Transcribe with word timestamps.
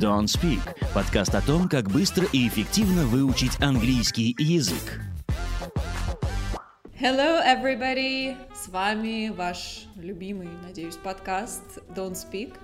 Don't 0.00 0.24
Speak– 0.24 0.60
подкаст 0.94 1.34
о 1.34 1.42
том, 1.42 1.68
как 1.68 1.90
быстро 1.90 2.26
и 2.32 2.48
эффективно 2.48 3.04
выучить 3.04 3.60
английский 3.60 4.34
язык. 4.38 4.98
Hello, 6.98 7.42
everybody! 7.44 8.34
С 8.54 8.68
вами 8.68 9.28
ваш 9.28 9.84
любимый, 9.96 10.48
надеюсь, 10.62 10.96
подкаст 10.96 11.80
Don't 11.94 12.14
Speak. 12.14 12.54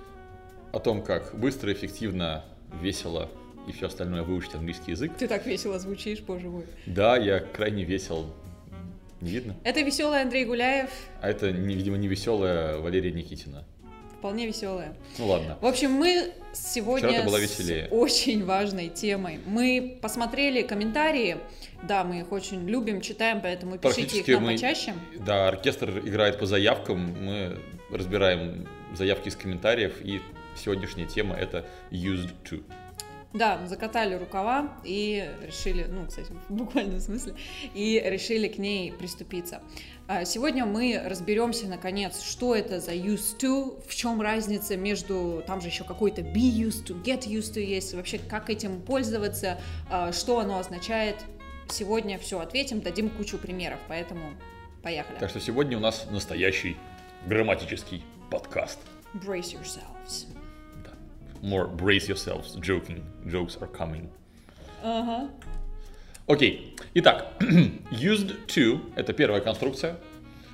О 0.71 0.79
том, 0.79 1.03
как 1.03 1.37
быстро, 1.39 1.71
эффективно, 1.71 2.43
весело 2.81 3.29
и 3.67 3.71
все 3.71 3.85
остальное 3.85 4.23
выучить 4.23 4.55
английский 4.55 4.91
язык. 4.91 5.11
Ты 5.15 5.27
так 5.27 5.45
весело 5.45 5.77
звучишь, 5.77 6.21
боже 6.21 6.49
мой. 6.49 6.65
Да, 6.87 7.17
я 7.17 7.39
крайне 7.39 7.83
весел. 7.83 8.33
Не 9.21 9.29
видно? 9.29 9.55
Это 9.63 9.81
веселый 9.81 10.23
Андрей 10.23 10.45
Гуляев, 10.45 10.89
А 11.21 11.29
это, 11.29 11.49
видимо, 11.49 11.97
не 11.97 12.07
веселая 12.07 12.79
Валерия 12.79 13.11
Никитина. 13.11 13.63
Вполне 14.17 14.47
веселая. 14.47 14.95
Ну 15.17 15.27
ладно. 15.27 15.57
В 15.61 15.65
общем, 15.65 15.91
мы 15.91 16.31
сегодня 16.53 17.09
Вчера 17.09 17.23
была 17.23 17.39
с 17.39 17.41
веселее. 17.41 17.87
очень 17.89 18.43
важной 18.45 18.89
темой. 18.89 19.39
Мы 19.45 19.97
посмотрели 20.01 20.61
комментарии, 20.63 21.37
да, 21.83 22.03
мы 22.03 22.19
их 22.21 22.31
очень 22.31 22.67
любим, 22.67 23.01
читаем, 23.01 23.41
поэтому 23.41 23.77
пишите 23.77 24.19
их 24.19 24.27
нам 24.27 24.43
мы- 24.43 24.53
почаще. 24.53 24.93
Да, 25.19 25.47
оркестр 25.47 25.99
играет 25.99 26.39
по 26.39 26.45
заявкам. 26.45 27.15
Мы 27.23 27.59
разбираем 27.91 28.67
заявки 28.95 29.29
из 29.29 29.35
комментариев. 29.35 29.93
И 30.01 30.21
сегодняшняя 30.55 31.05
тема 31.05 31.35
это 31.35 31.65
used 31.91 32.31
to. 32.49 32.63
Да, 33.33 33.65
закатали 33.67 34.15
рукава 34.15 34.77
и 34.83 35.29
решили, 35.45 35.85
ну, 35.89 36.05
кстати, 36.07 36.31
в 36.49 36.53
буквальном 36.53 36.99
смысле, 36.99 37.35
и 37.73 38.01
решили 38.03 38.47
к 38.47 38.57
ней 38.57 38.91
приступиться. 38.91 39.61
А, 40.07 40.23
Сегодня 40.25 40.65
мы 40.65 41.01
разберемся, 41.03 41.67
наконец, 41.67 42.21
что 42.21 42.55
это 42.55 42.79
за 42.79 42.93
used 42.93 43.37
to, 43.39 43.83
в 43.87 43.93
чем 43.93 44.21
разница 44.21 44.77
между, 44.77 45.43
там 45.45 45.61
же 45.61 45.67
еще 45.67 45.83
какой-то 45.83 46.21
be 46.21 46.49
used 46.49 46.85
to, 46.85 47.01
get 47.03 47.27
used 47.27 47.53
to 47.53 47.61
есть, 47.61 47.93
вообще 47.93 48.17
как 48.17 48.49
этим 48.49 48.81
пользоваться, 48.81 49.59
а, 49.89 50.11
что 50.11 50.39
оно 50.39 50.59
означает. 50.59 51.17
Сегодня 51.69 52.17
все 52.17 52.39
ответим, 52.39 52.79
дадим 52.79 53.09
кучу 53.09 53.37
примеров, 53.37 53.79
поэтому 53.89 54.31
поехали. 54.81 55.17
Так 55.19 55.29
что 55.29 55.41
сегодня 55.41 55.77
у 55.77 55.81
нас 55.81 56.07
настоящий 56.09 56.77
грамматический 57.25 58.05
подкаст. 58.31 58.79
Brace 59.13 59.53
yourselves. 59.53 60.27
Да. 61.41 61.47
More 61.47 61.67
brace 61.67 62.07
yourselves, 62.07 62.55
joking. 62.61 63.03
Jokes 63.25 63.57
are 63.61 63.67
coming. 63.67 64.09
Ага. 64.83 65.29
Окей. 66.27 66.75
Итак, 66.93 67.33
used 67.91 68.45
to– 68.47 68.81
это 68.95 69.13
первая 69.13 69.41
конструкция. 69.41 69.97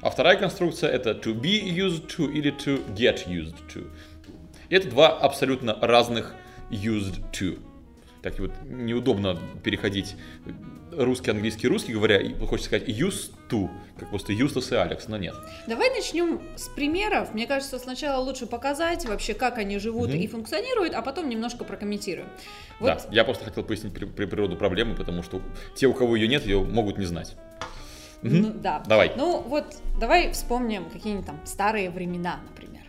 А 0.01 0.09
вторая 0.09 0.37
конструкция– 0.37 0.89
это 0.91 1.11
to 1.13 1.33
be 1.33 1.61
used 1.63 2.07
to 2.07 2.31
или 2.31 2.51
to 2.51 2.85
get 2.93 3.27
used 3.27 3.55
to. 3.73 3.89
И 4.69 4.75
это 4.75 4.89
два 4.89 5.17
абсолютно 5.17 5.77
разных 5.81 6.35
used 6.69 7.21
to. 7.31 7.59
Так 8.23 8.39
вот, 8.39 8.51
неудобно 8.65 9.37
переходить 9.63 10.15
русский, 10.91 11.31
английский, 11.31 11.67
русский, 11.67 11.93
говоря, 11.93 12.21
хочется 12.47 12.69
сказать 12.69 12.87
used 12.87 13.31
to, 13.49 13.69
как 13.99 14.09
просто 14.09 14.31
Юстас 14.31 14.71
и 14.71 14.75
Алекс, 14.75 15.07
но 15.09 15.17
нет. 15.17 15.35
Давай 15.67 15.89
начнем 15.89 16.41
с 16.55 16.69
примеров. 16.69 17.33
Мне 17.33 17.47
кажется, 17.47 17.77
сначала 17.79 18.23
лучше 18.23 18.45
показать 18.45 19.05
вообще, 19.05 19.33
как 19.33 19.57
они 19.57 19.77
живут 19.77 20.09
Мгм. 20.09 20.17
и 20.19 20.27
функционируют, 20.27 20.93
а 20.93 21.01
потом 21.01 21.27
немножко 21.27 21.65
прокомментируем. 21.65 22.27
Вот, 22.79 22.87
Да, 22.87 23.01
я 23.11 23.25
просто 23.25 23.43
хотел 23.43 23.63
пояснить 23.63 23.93
при- 23.93 24.05
при- 24.05 24.25
природу 24.25 24.55
проблемы, 24.55 24.95
потому 24.95 25.21
что 25.21 25.41
те, 25.75 25.87
у 25.87 25.93
кого 25.93 26.15
ее 26.15 26.27
нет, 26.29 26.45
ее 26.45 26.63
могут 26.63 26.97
не 26.97 27.05
знать. 27.05 27.35
Мгм. 28.21 28.41
ну, 28.41 28.53
да. 28.53 28.81
Давай. 28.87 29.11
Ну 29.17 29.41
вот, 29.41 29.65
давай 29.99 30.31
вспомним 30.31 30.89
какие-нибудь 30.89 31.25
там 31.25 31.41
старые 31.43 31.89
времена, 31.89 32.39
например. 32.49 32.82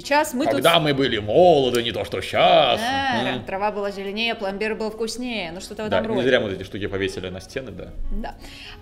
Сейчас 0.00 0.32
мы 0.34 0.46
Когда 0.46 0.78
мы 0.78 0.94
были 0.94 1.18
молоды, 1.18 1.82
не 1.82 1.90
то 1.92 2.04
что 2.04 2.20
сейчас. 2.20 2.78
тут... 2.78 2.88
А, 2.88 3.38
Трава 3.46 3.72
была 3.72 3.90
зеленее, 3.90 4.34
пломбир 4.34 4.74
был 4.76 4.90
вкуснее, 4.90 5.50
ну 5.52 5.60
что-то 5.60 5.84
в 5.84 5.88
Да, 5.88 5.98
этом 5.98 6.12
не 6.12 6.16
роде. 6.18 6.28
зря 6.28 6.40
мы 6.40 6.52
эти 6.52 6.62
штуки 6.62 6.86
повесили 6.86 7.28
на 7.28 7.40
стены, 7.40 7.72
да. 7.72 7.88
Да. 8.12 8.34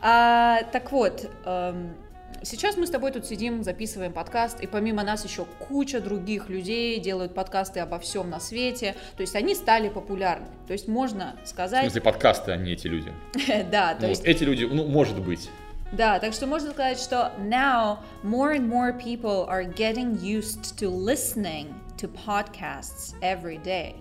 А, 0.03 0.63
так 0.73 0.93
вот, 0.93 1.31
эм, 1.47 1.95
сейчас 2.43 2.77
мы 2.77 2.87
с 2.87 2.91
тобой 2.91 3.13
тут 3.13 3.25
сидим, 3.25 3.63
записываем 3.65 4.13
подкаст, 4.13 4.61
и 4.61 4.67
помимо 4.67 5.03
нас 5.03 5.25
еще 5.25 5.47
куча 5.69 6.01
других 6.01 6.51
людей 6.51 7.01
делают 7.01 7.35
подкасты 7.35 7.81
обо 7.81 7.99
всем 7.99 8.29
на 8.29 8.39
свете. 8.41 8.95
То 9.17 9.23
есть 9.23 9.35
они 9.37 9.55
стали 9.55 9.89
популярны. 9.89 10.47
То 10.67 10.75
есть 10.75 10.87
можно 10.87 11.37
В 11.45 11.49
сказать... 11.49 11.83
смысле, 11.85 12.01
подкасты, 12.03 12.53
а 12.53 12.57
не 12.57 12.73
эти 12.73 12.89
люди. 12.89 13.11
да, 13.71 13.95
то 13.95 14.03
Ну, 14.03 14.09
есть... 14.09 14.25
эти 14.25 14.45
люди, 14.45 14.65
ну, 14.65 14.85
может 14.87 15.19
быть. 15.21 15.49
Да, 15.92 16.20
так 16.20 16.34
что 16.34 16.48
можно 16.48 16.72
сказать, 16.72 17.00
что 17.00 17.34
now 17.40 18.00
more 18.24 18.56
and 18.56 18.70
more 18.70 18.94
people 18.98 19.46
are 19.50 19.66
getting 19.66 20.18
used 20.22 20.78
to 20.78 20.90
listening 20.90 21.74
to 21.98 22.10
podcasts 22.10 23.14
every 23.22 23.62
day. 23.62 23.96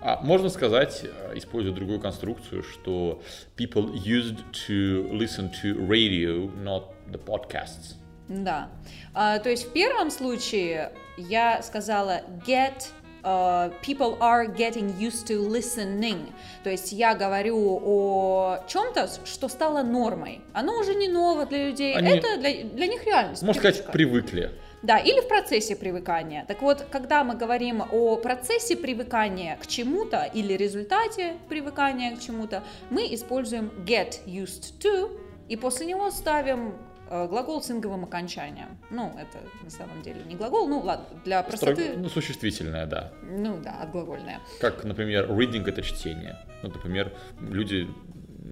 А 0.00 0.20
можно 0.22 0.50
сказать, 0.50 1.02
э, 1.02 1.32
используя 1.34 1.74
другую 1.74 1.98
конструкцию, 1.98 2.62
что 2.62 3.22
people 3.56 3.94
used 3.94 4.44
to 4.66 5.10
listen 5.10 5.50
to 5.62 5.86
radio, 5.88 6.50
not 6.62 6.90
the 7.10 7.18
podcasts. 7.18 7.94
Да. 8.28 8.68
А, 9.14 9.38
то 9.38 9.48
есть 9.48 9.66
в 9.66 9.72
первом 9.72 10.10
случае 10.10 10.92
я 11.16 11.62
сказала 11.62 12.20
get 12.46 12.88
uh, 13.23 13.71
people 13.81 14.17
are 14.19 14.45
getting 14.47 14.97
used 14.99 15.27
to 15.27 15.39
listening. 15.47 16.31
То 16.63 16.69
есть 16.69 16.91
я 16.91 17.15
говорю 17.15 17.79
о 17.83 18.59
чем-то, 18.67 19.09
что 19.25 19.47
стало 19.47 19.83
нормой. 19.83 20.41
Оно 20.53 20.79
уже 20.79 20.95
не 20.95 21.07
ново 21.07 21.45
для 21.45 21.67
людей. 21.69 21.95
Они- 21.95 22.09
Это 22.17 22.37
для, 22.37 22.63
для 22.63 22.87
них 22.87 23.05
реальность. 23.05 23.43
Можно 23.43 23.61
сказать, 23.61 23.85
привычка. 23.91 23.91
привыкли. 24.31 24.51
Да, 24.81 24.97
или 24.97 25.19
в 25.19 25.27
процессе 25.27 25.75
привыкания. 25.75 26.45
Так 26.47 26.61
вот, 26.61 26.85
когда 26.89 27.25
мы 27.25 27.35
говорим 27.35 27.83
о 27.91 28.15
процессе 28.15 28.77
привыкания 28.77 29.57
к 29.61 29.67
чему-то 29.67 30.29
или 30.33 30.53
результате 30.53 31.33
привыкания 31.49 32.15
к 32.15 32.21
чему-то, 32.21 32.63
мы 32.89 33.13
используем 33.13 33.71
get 33.85 34.25
used 34.25 34.73
to 34.79 35.11
и 35.49 35.57
после 35.57 35.87
него 35.87 36.09
ставим 36.11 36.69
э, 36.69 36.71
глагол 37.09 37.61
с 37.61 37.71
инговым 37.71 38.03
окончанием. 38.05 38.77
Ну, 38.89 39.11
это 39.19 39.37
на 39.63 39.69
самом 39.69 40.01
деле 40.01 40.21
не 40.25 40.35
глагол, 40.35 40.67
ну 40.67 40.79
ладно, 40.79 41.05
для 41.25 41.41
простоты, 41.43 41.83
Строго- 41.83 41.99
ну, 41.99 42.09
существительное, 42.09 42.85
да. 42.85 43.11
ну 43.23 43.57
да, 43.63 43.79
отглагольное. 43.81 44.39
Как, 44.61 44.83
например, 44.83 45.29
reading— 45.29 45.65
это 45.67 45.81
чтение. 45.81 46.37
Ну, 46.63 46.69
например, 46.69 47.11
люди 47.39 47.87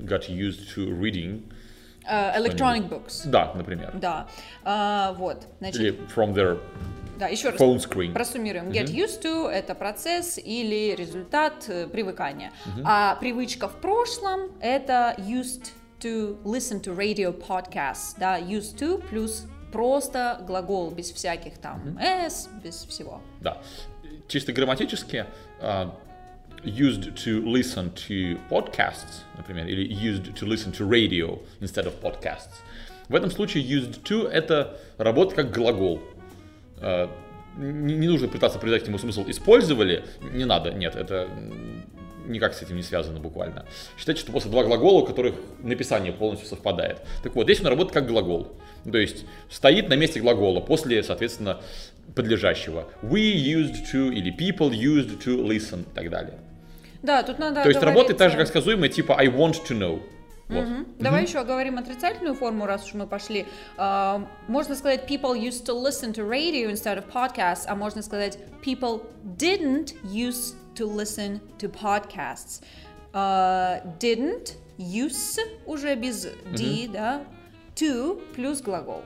got 0.01 0.27
used 0.29 0.75
to 0.75 0.87
reading. 0.99 1.51
Э, 2.09 2.39
electronic 2.39 2.87
books. 2.89 3.21
Да, 3.25 3.51
например. 3.53 3.91
Да, 3.95 4.27
А, 4.63 5.13
вот, 5.13 5.45
значит, 5.59 5.81
Или 5.81 5.91
from 6.15 6.33
their 6.33 6.59
да, 7.19 7.27
еще 7.27 7.49
раз. 7.49 7.59
phone 7.59 7.77
screen. 7.77 8.13
Просуммируем. 8.13 8.69
Get 8.69 8.85
used 8.85 9.21
to– 9.23 9.47
это 9.49 9.75
процесс 9.75 10.37
или 10.37 10.95
результат 10.95 11.65
э, 11.67 11.87
привыкания. 11.87 12.51
А 12.85 13.15
привычка 13.15 13.67
в 13.67 13.75
прошлом– 13.81 14.51
это 14.61 15.15
used 15.17 15.71
to 15.99 16.37
listen 16.43 16.79
to 16.81 16.95
radio 16.95 17.31
podcasts. 17.31 18.15
Да, 18.19 18.37
used 18.39 18.77
to 18.79 19.01
плюс 19.09 19.47
просто 19.71 20.43
глагол 20.47 20.91
без 20.91 21.11
всяких 21.11 21.57
там 21.57 21.97
s, 21.99 22.49
без 22.63 22.85
всего. 22.85 23.21
Да. 23.41 23.61
Чисто 24.27 24.53
грамматически 24.53 25.25
а, 25.61 25.93
used 26.63 27.13
to 27.15 27.43
listen 27.43 27.93
to 27.93 28.39
podcasts, 28.49 29.23
например, 29.37 29.67
или 29.67 29.87
used 29.93 30.33
to 30.33 30.45
listen 30.47 30.71
to 30.71 30.87
radio 30.87 31.39
instead 31.61 31.85
of 31.85 31.99
podcasts. 32.01 32.61
В 33.09 33.15
этом 33.15 33.31
случае 33.31 33.63
used 33.63 34.03
to 34.03 34.27
это 34.27 34.79
работа 34.97 35.35
как 35.35 35.51
глагол. 35.51 36.01
А, 36.79 37.09
Не, 37.57 38.07
нужно 38.07 38.27
пытаться 38.27 38.59
придать 38.59 38.85
ему 38.87 38.99
смысл 38.99 39.23
использовали, 39.27 40.03
не 40.33 40.45
надо, 40.45 40.71
нет, 40.71 40.95
это 40.95 41.27
никак 42.27 42.53
с 42.53 42.61
этим 42.61 42.75
не 42.75 42.83
связано 42.83 43.19
буквально. 43.19 43.65
Считайте, 43.97 44.21
что 44.21 44.31
просто 44.31 44.49
два 44.49 44.63
глагола, 44.63 45.01
у 45.01 45.05
которых 45.05 45.35
написание 45.63 46.13
полностью 46.13 46.47
совпадает. 46.47 47.01
Так 47.23 47.35
вот, 47.35 47.43
здесь 47.45 47.59
он 47.61 47.67
работает 47.67 47.93
как 47.93 48.07
глагол. 48.07 48.55
То 48.89 48.97
есть 48.97 49.25
стоит 49.49 49.89
на 49.89 49.95
месте 49.95 50.19
глагола 50.19 50.59
после, 50.61 51.03
соответственно, 51.03 51.61
подлежащего. 52.15 52.87
We 53.01 53.33
used 53.33 53.91
to 53.93 54.11
или 54.11 54.31
people 54.31 54.71
used 54.71 55.23
to 55.25 55.45
listen 55.45 55.81
и 55.81 55.95
так 55.95 56.09
далее. 56.09 56.39
Да, 57.03 57.23
тут 57.23 57.39
надо 57.39 57.63
То 57.63 57.69
есть 57.69 57.81
работает 57.81 58.17
так 58.17 58.31
же, 58.31 58.37
как 58.37 58.47
оговориться. 58.47 58.61
сказуемое, 58.61 58.89
типа 58.89 59.15
I 59.17 59.27
want 59.27 59.55
to 59.67 59.77
know. 59.77 60.01
Вот. 60.49 60.65
Мгм. 60.65 60.87
Давай 60.99 61.23
еще 61.23 61.39
оговорим 61.39 61.77
отрицательную 61.77 62.33
форму, 62.33 62.65
раз 62.65 62.85
уж 62.85 62.93
мы 62.93 63.05
пошли. 63.05 63.45
А, 63.75 64.25
можно 64.47 64.75
сказать 64.75 65.09
people 65.09 65.35
used 65.35 65.65
to 65.65 65.75
listen 65.75 66.13
to 66.13 66.27
radio 66.27 66.71
instead 66.71 66.97
of 66.97 67.11
podcasts, 67.11 67.65
а 67.67 67.75
можно 67.75 68.01
сказать 68.01 68.39
people 68.65 69.03
didn't 69.37 69.93
used 70.03 70.55
to 70.77 70.85
listen 70.85 71.39
to 71.59 71.69
podcasts. 71.71 72.61
А, 73.13 73.81
didn't, 73.99 74.55
use 74.77 75.39
уже 75.65 75.95
без 75.95 76.27
d, 76.55 76.87
да, 76.91 77.23
to 77.75 78.21
плюс 78.35 78.61
глагол. 78.61 79.01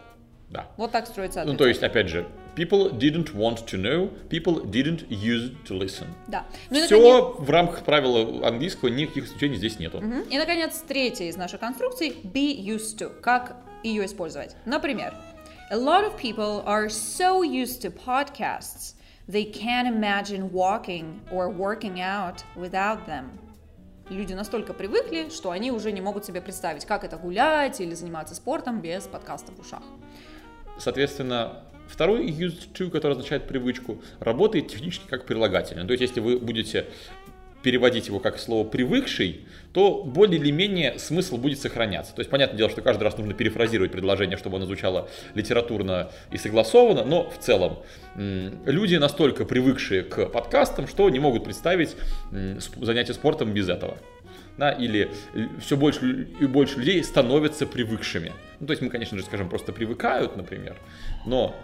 Да. 0.50 0.68
Вот 0.76 0.92
так 0.92 1.08
строится 1.08 1.40
Ну, 1.40 1.54
ответ. 1.54 1.58
то 1.60 1.68
есть, 1.68 1.82
опять 1.82 2.10
же, 2.10 2.28
people 2.58 2.92
didn't 2.92 3.34
want 3.34 3.66
to 3.68 3.78
know, 3.82 4.10
people 4.30 4.66
didn't 4.66 5.08
use 5.10 5.52
to 5.66 5.78
listen. 5.80 6.08
Да. 6.28 6.46
Ну 6.70 6.78
и, 6.78 6.82
наконец, 6.82 6.86
Все 6.88 7.36
в 7.40 7.50
рамках 7.50 7.84
правила 7.86 8.46
английского, 8.46 8.90
никаких 8.90 9.26
исключений 9.28 9.56
здесь 9.56 9.80
нету. 9.80 10.02
Мгм. 10.02 10.22
и, 10.30 10.38
наконец, 10.38 10.84
третья 10.86 11.26
из 11.26 11.38
наших 11.38 11.62
конструкций 11.62 12.18
be 12.24 12.54
used 12.62 12.98
to. 12.98 13.10
Как 13.22 13.56
ее 13.84 14.06
использовать? 14.06 14.58
Например, 14.66 15.14
a 15.72 15.78
lot 15.78 16.04
of 16.04 16.18
people 16.22 16.66
are 16.66 16.88
so 16.90 17.42
used 17.44 17.82
to 17.82 17.90
podcasts 17.90 18.96
They 19.28 19.46
can't 19.46 19.88
imagine 19.88 20.52
walking 20.52 21.22
or 21.32 21.50
working 21.50 22.00
out 22.02 22.44
without 22.56 23.06
them. 23.06 23.26
Люди 24.10 24.34
настолько 24.34 24.74
привыкли, 24.74 25.30
что 25.30 25.52
они 25.52 25.72
уже 25.72 25.92
не 25.92 26.02
могут 26.02 26.26
себе 26.26 26.42
представить, 26.42 26.86
как 26.86 27.04
это 27.04 27.18
гулять 27.18 27.80
или 27.80 27.94
заниматься 27.94 28.36
спортом 28.36 28.82
без 28.82 29.04
подкаста 29.04 29.54
в 29.54 29.60
ушах. 29.60 29.84
Соответственно, 30.80 31.64
второй 31.88 32.28
used 32.28 32.74
to, 32.74 32.90
который 32.90 33.14
означает 33.14 33.48
привычку, 33.48 34.02
работает 34.20 34.68
технически 34.68 35.08
как 35.08 35.26
прилагательное. 35.26 35.86
То 35.86 35.94
есть, 35.94 36.02
если 36.02 36.20
вы 36.20 36.40
будете 36.40 36.88
переводить 37.64 38.08
его 38.08 38.20
как 38.20 38.40
слово 38.40 38.68
«привыкший», 38.68 39.42
то 39.74 40.04
более 40.04 40.40
или 40.40 40.52
менее 40.52 41.00
смысл 41.00 41.38
будет 41.38 41.60
сохраняться. 41.60 42.14
То 42.14 42.20
есть, 42.20 42.30
понятное 42.30 42.58
дело, 42.58 42.70
что 42.70 42.82
каждый 42.82 43.04
раз 43.04 43.18
нужно 43.18 43.34
перефразировать 43.34 43.92
предложение, 43.92 44.38
чтобы 44.38 44.58
оно 44.58 44.66
звучало 44.66 45.10
литературно 45.34 46.12
и 46.32 46.38
согласованно, 46.38 47.06
но 47.06 47.30
в 47.30 47.38
целом 47.38 47.80
люди 48.16 48.96
настолько 48.96 49.46
привыкшие 49.46 50.04
к 50.04 50.26
подкастам, 50.26 50.88
что 50.88 51.10
не 51.10 51.20
могут 51.20 51.46
представить 51.46 51.96
занятие 52.32 53.14
спортом 53.14 53.54
без 53.54 53.70
этого. 53.70 53.98
Да, 54.58 54.72
или 54.72 55.10
все 55.62 55.78
больше 55.78 56.28
и 56.40 56.46
больше 56.46 56.80
людей 56.80 57.02
становятся 57.04 57.66
привыкшими. 57.66 58.34
Ну, 58.60 58.68
то 58.68 58.72
есть 58.74 58.82
мы, 58.82 58.90
конечно 58.90 59.18
же, 59.18 59.24
скажем, 59.24 59.50
просто 59.50 59.72
привыкают, 59.72 60.36
например, 60.36 60.76
но 61.26 61.56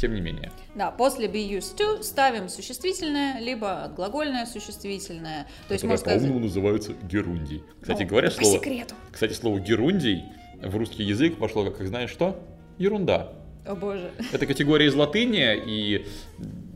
тем 0.00 0.14
не 0.14 0.20
менее. 0.20 0.50
Да, 0.74 0.90
после 0.90 1.26
be 1.26 1.46
used 1.48 1.76
to 1.76 2.02
ставим 2.02 2.48
существительное, 2.48 3.38
либо 3.40 3.92
глагольное 3.94 4.46
существительное. 4.46 5.46
То 5.68 5.74
есть, 5.74 5.84
можно 5.84 5.98
сказать... 5.98 6.20
по-умному 6.20 6.44
называется 6.46 6.92
герундий. 7.02 7.62
Кстати 7.80 8.04
О, 8.04 8.06
говоря, 8.06 8.30
слово... 8.30 8.58
секрету. 8.58 8.94
Кстати, 9.12 9.34
слово 9.34 9.60
герундий 9.60 10.24
в 10.62 10.76
русский 10.76 11.02
язык 11.02 11.36
пошло, 11.36 11.64
как, 11.64 11.76
как 11.78 11.86
знаешь 11.86 12.10
что? 12.10 12.42
Ерунда. 12.78 13.32
О 13.66 13.74
боже. 13.74 14.10
Это 14.32 14.46
категория 14.46 14.86
из 14.86 14.94
латыни, 14.94 15.54
и 15.66 16.06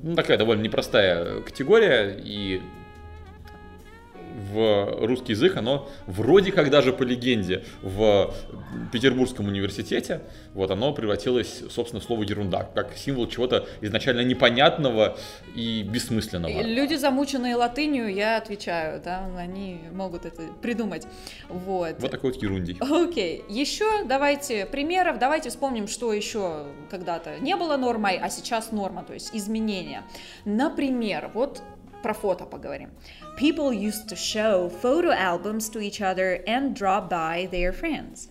ну, 0.03 0.15
такая 0.15 0.37
довольно 0.37 0.63
непростая 0.63 1.41
категория, 1.41 2.15
и 2.23 2.61
в 4.55 5.07
русский 5.07 5.33
язык, 5.33 5.57
оно 5.57 5.89
вроде 6.07 6.53
как 6.53 6.71
даже 6.71 6.93
по 6.93 7.03
легенде 7.03 7.65
в 7.83 8.33
Петербургском 8.93 9.49
университете, 9.49 10.23
вот 10.55 10.71
оно 10.71 10.93
превратилось, 10.93 11.63
собственно, 11.71 12.01
в 12.01 12.05
слово 12.05 12.23
ерунда, 12.23 12.71
как 12.75 12.97
символ 12.97 13.27
чего-то 13.29 13.67
изначально 13.81 14.21
непонятного 14.21 15.17
и 15.55 15.83
бессмысленного. 15.83 16.63
Люди, 16.63 16.95
замученные 16.95 17.57
латынью, 17.57 18.13
я 18.15 18.37
отвечаю, 18.37 19.03
да, 19.05 19.27
они 19.37 19.81
могут 19.93 20.25
это 20.25 20.43
придумать. 20.63 21.07
Вот. 21.49 21.97
Вот 21.99 22.11
такой 22.11 22.33
вот 22.33 22.43
ерундий. 22.43 22.79
Окей. 22.81 23.43
Okay. 23.49 23.53
Еще 23.53 24.05
давайте 24.05 24.67
примеров, 24.67 25.19
давайте 25.19 25.51
вспомним, 25.51 25.89
что 25.89 26.13
еще 26.13 26.65
когда-то 26.91 27.39
не 27.41 27.57
было 27.57 27.77
нормой, 27.77 28.19
а 28.19 28.29
сейчас 28.31 28.73
норма, 28.73 29.03
то 29.03 29.15
есть 29.15 29.31
изменения. 29.35 30.05
Например, 30.45 31.31
вот 31.35 31.63
про 32.05 32.15
фото 32.15 32.45
поговорим. 32.45 32.91
People 33.39 33.73
used 33.73 34.09
to 34.09 34.17
show 34.17 34.69
photo 34.83 35.11
albums 35.11 35.71
to 35.71 35.81
each 35.81 36.03
other 36.03 36.39
and 36.47 36.77
drop 36.77 37.09
by 37.09 37.49
their 37.51 37.73
friends. 37.73 38.29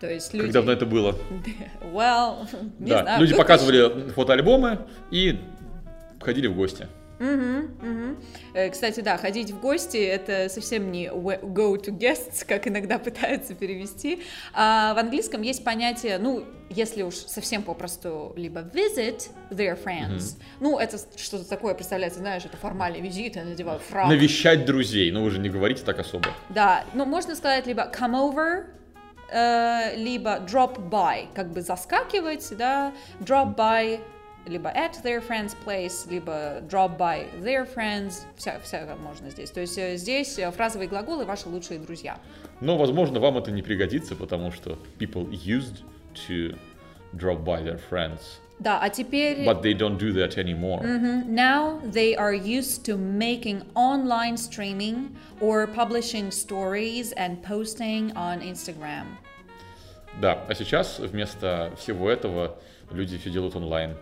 То 0.00 0.08
есть 0.08 0.32
люди... 0.32 0.46
Как 0.46 0.52
давно 0.52 0.72
это 0.72 0.86
было? 0.86 1.16
Well, 1.92 2.46
не 2.78 2.90
да. 2.90 3.02
знаю. 3.02 3.20
Люди 3.20 3.34
показывали 3.34 4.10
фотоальбомы 4.10 4.78
и 5.10 5.40
ходили 6.20 6.46
в 6.46 6.54
гости. 6.54 6.86
Угу, 7.22 7.88
угу. 7.88 8.70
Кстати, 8.72 9.00
да, 9.00 9.16
ходить 9.16 9.52
в 9.52 9.60
гости 9.60 9.96
это 9.96 10.48
совсем 10.48 10.90
не 10.90 11.06
go 11.06 11.76
to 11.76 11.96
guests, 11.96 12.44
как 12.46 12.66
иногда 12.66 12.98
пытаются 12.98 13.54
перевести. 13.54 14.22
А 14.52 14.92
в 14.94 14.98
английском 14.98 15.42
есть 15.42 15.62
понятие, 15.62 16.18
ну, 16.18 16.44
если 16.68 17.02
уж 17.02 17.14
совсем 17.14 17.62
попросту, 17.62 18.32
либо 18.36 18.60
visit 18.60 19.28
their 19.50 19.78
friends. 19.80 20.32
Угу. 20.32 20.42
Ну, 20.60 20.78
это 20.78 20.98
что-то 21.16 21.48
такое, 21.48 21.74
представляется, 21.74 22.18
знаешь, 22.18 22.44
это 22.44 22.56
формальный 22.56 23.00
визит, 23.00 23.36
я 23.36 23.44
надеваю 23.44 23.78
фраг. 23.78 24.08
Навещать 24.08 24.64
друзей, 24.64 25.12
ну 25.12 25.22
вы 25.22 25.30
же 25.30 25.38
не 25.38 25.48
говорите 25.48 25.82
так 25.84 25.98
особо. 26.00 26.28
Да, 26.48 26.84
ну 26.94 27.04
можно 27.04 27.36
сказать 27.36 27.66
либо 27.66 27.90
come 27.94 28.14
over, 28.14 28.64
э, 29.30 29.96
либо 29.96 30.38
drop 30.40 30.78
by, 30.90 31.28
как 31.34 31.52
бы 31.52 31.60
заскакивать, 31.60 32.56
да, 32.56 32.92
drop 33.20 33.54
by 33.54 34.00
либо 34.46 34.70
at 34.70 35.02
their 35.02 35.20
friend's 35.20 35.54
place, 35.64 36.06
либо 36.10 36.60
drop 36.68 36.98
by 36.98 37.26
their 37.40 37.64
friends, 37.64 38.24
вся, 38.36 38.58
вся 38.60 38.96
можно 38.96 39.30
здесь. 39.30 39.50
То 39.50 39.60
есть 39.60 39.78
э, 39.78 39.96
здесь 39.96 40.38
э, 40.38 40.50
фразовые 40.50 40.88
глаголы 40.88 41.24
ваши 41.24 41.48
лучшие 41.48 41.78
друзья. 41.78 42.18
Но, 42.60 42.76
возможно, 42.76 43.20
вам 43.20 43.38
это 43.38 43.50
не 43.50 43.62
пригодится, 43.62 44.16
потому 44.16 44.50
что 44.52 44.78
people 44.98 45.28
used 45.30 45.82
to 46.28 46.56
drop 47.14 47.44
by 47.44 47.62
their 47.62 47.80
friends. 47.90 48.20
Да, 48.58 48.78
а 48.80 48.90
теперь... 48.90 49.44
But 49.44 49.62
they 49.62 49.74
don't 49.74 49.98
do 49.98 50.12
that 50.12 50.38
anymore. 50.38 50.82
Mm-hmm. 50.82 51.34
Now 51.34 51.80
they 51.84 52.14
are 52.14 52.32
used 52.32 52.84
to 52.84 52.96
making 52.96 53.62
online 53.74 54.36
streaming 54.36 55.16
or 55.40 55.66
publishing 55.66 56.30
stories 56.30 57.12
and 57.12 57.42
posting 57.42 58.12
on 58.14 58.40
Instagram. 58.40 59.06
Да, 60.20 60.44
а 60.46 60.54
сейчас 60.54 60.98
вместо 60.98 61.72
всего 61.76 62.08
этого 62.08 62.56
люди 62.90 63.18
все 63.18 63.30
делают 63.30 63.56
онлайн. 63.56 63.96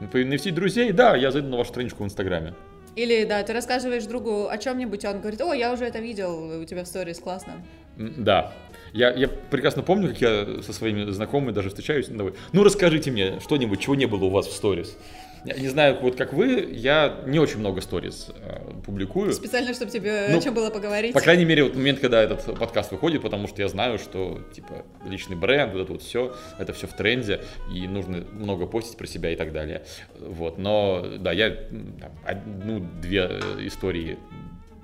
Навестить 0.00 0.54
друзей, 0.54 0.92
да, 0.92 1.16
я 1.16 1.30
зайду 1.30 1.48
на 1.48 1.56
вашу 1.56 1.70
страничку 1.70 2.02
в 2.02 2.06
Инстаграме. 2.06 2.54
Или, 2.96 3.24
да, 3.24 3.42
ты 3.42 3.52
рассказываешь 3.52 4.04
другу 4.04 4.48
о 4.48 4.58
чем-нибудь, 4.58 5.04
а 5.04 5.10
он 5.10 5.20
говорит, 5.20 5.40
о, 5.40 5.52
я 5.52 5.72
уже 5.72 5.84
это 5.84 6.00
видел, 6.00 6.60
у 6.60 6.64
тебя 6.64 6.82
в 6.84 6.86
сторис 6.86 7.18
классно. 7.20 7.52
Да. 7.96 8.52
Я, 8.92 9.10
я 9.10 9.28
прекрасно 9.28 9.82
помню, 9.82 10.08
как 10.08 10.20
я 10.20 10.62
со 10.62 10.72
своими 10.72 11.10
знакомыми 11.10 11.52
даже 11.52 11.68
встречаюсь. 11.68 12.08
Ну, 12.08 12.64
расскажите 12.64 13.10
мне 13.10 13.38
что-нибудь, 13.40 13.80
чего 13.80 13.94
не 13.94 14.06
было 14.06 14.24
у 14.24 14.30
вас 14.30 14.46
в 14.46 14.52
сторис. 14.52 14.96
Я 15.44 15.54
не 15.54 15.68
знаю, 15.68 15.98
вот 16.00 16.16
как 16.16 16.32
вы, 16.32 16.68
я 16.72 17.20
не 17.26 17.38
очень 17.38 17.58
много 17.58 17.80
сториз 17.80 18.28
э, 18.34 18.72
публикую. 18.84 19.32
Специально, 19.32 19.72
чтобы 19.74 19.90
тебе 19.90 20.28
ну, 20.30 20.38
о 20.38 20.40
чем 20.40 20.54
было 20.54 20.70
поговорить. 20.70 21.12
По 21.12 21.20
крайней 21.20 21.44
мере, 21.44 21.64
вот 21.64 21.74
момент, 21.74 22.00
когда 22.00 22.22
этот 22.22 22.44
подкаст 22.58 22.90
выходит, 22.92 23.22
потому 23.22 23.46
что 23.46 23.62
я 23.62 23.68
знаю, 23.68 23.98
что 23.98 24.40
типа 24.54 24.84
личный 25.06 25.36
бренд, 25.36 25.72
вот 25.72 25.82
это 25.82 25.92
вот 25.92 26.02
все, 26.02 26.34
это 26.58 26.72
все 26.72 26.86
в 26.86 26.92
тренде, 26.92 27.40
и 27.72 27.86
нужно 27.86 28.24
много 28.32 28.66
постить 28.66 28.96
про 28.96 29.06
себя 29.06 29.30
и 29.32 29.36
так 29.36 29.52
далее. 29.52 29.84
Вот, 30.18 30.58
но 30.58 31.06
да, 31.18 31.32
я 31.32 31.50
там, 31.50 32.12
одну-две 32.24 33.28
э, 33.30 33.66
истории 33.66 34.18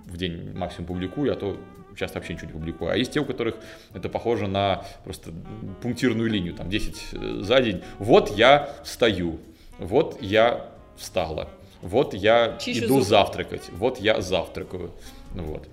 в 0.06 0.16
день 0.16 0.52
максимум 0.54 0.86
публикую, 0.86 1.32
а 1.32 1.36
то 1.36 1.58
часто 1.96 2.18
вообще 2.18 2.34
ничего 2.34 2.48
не 2.48 2.52
публикую. 2.52 2.90
А 2.90 2.96
есть 2.96 3.12
те, 3.12 3.20
у 3.20 3.24
которых 3.24 3.56
это 3.92 4.08
похоже 4.08 4.46
на 4.46 4.84
просто 5.04 5.32
пунктирную 5.82 6.28
линию, 6.28 6.54
там 6.54 6.68
10 6.68 6.96
э, 7.12 7.38
за 7.40 7.60
день. 7.60 7.82
Вот 7.98 8.36
я 8.36 8.70
встаю, 8.84 9.38
вот 9.78 10.20
я 10.20 10.70
встала. 10.96 11.48
Вот 11.82 12.14
я 12.14 12.56
Чищу 12.58 12.86
иду 12.86 12.94
зубы. 12.94 13.04
завтракать. 13.04 13.68
Вот 13.72 13.98
я 13.98 14.20
завтракаю. 14.22 14.90
Ну 15.34 15.42
вот. 15.44 15.68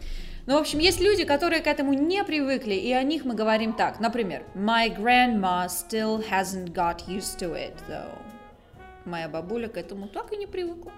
Ну, 0.48 0.58
в 0.58 0.62
общем, 0.62 0.80
есть 0.80 1.00
люди, 1.00 1.24
которые 1.24 1.62
к 1.62 1.68
этому 1.68 1.94
не 1.94 2.24
привыкли, 2.24 2.74
и 2.74 2.92
о 2.92 3.04
них 3.04 3.26
мы 3.26 3.36
говорим 3.36 3.74
так. 3.74 4.00
Например, 4.00 4.44
My 4.56 4.90
grandma 4.90 5.68
still 5.68 6.24
hasn't 6.30 6.74
got 6.74 7.08
used 7.08 7.40
to 7.40 7.54
it, 7.56 7.74
though. 7.88 8.18
Моя 9.06 9.30
бабуля 9.30 9.68
к 9.68 9.78
этому 9.78 10.08
так 10.08 10.34
и 10.34 10.38
не 10.38 10.48
привыкла. 10.48 10.92